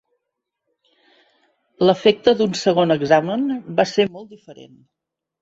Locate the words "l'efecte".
1.87-2.33